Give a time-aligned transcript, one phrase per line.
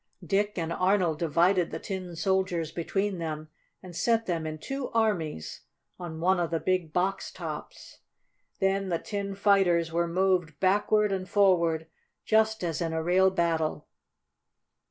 [0.25, 3.49] Dick and Arnold divided the Tin Soldiers between them,
[3.83, 5.61] and set them in two armies
[5.99, 7.99] on one of the big box tops.
[8.59, 11.85] Then the tin fighters were moved backward and forward,
[12.25, 13.85] just as in real battle.